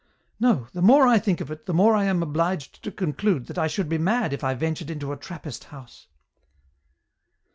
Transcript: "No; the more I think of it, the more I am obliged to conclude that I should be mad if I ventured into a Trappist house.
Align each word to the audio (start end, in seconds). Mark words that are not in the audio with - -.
"No; 0.39 0.67
the 0.73 0.81
more 0.81 1.05
I 1.05 1.19
think 1.19 1.41
of 1.41 1.51
it, 1.51 1.67
the 1.67 1.75
more 1.75 1.93
I 1.93 2.05
am 2.05 2.23
obliged 2.23 2.81
to 2.83 2.91
conclude 2.91 3.45
that 3.45 3.59
I 3.59 3.67
should 3.67 3.87
be 3.87 3.99
mad 3.99 4.33
if 4.33 4.43
I 4.43 4.55
ventured 4.55 4.89
into 4.89 5.11
a 5.11 5.15
Trappist 5.15 5.65
house. 5.65 6.07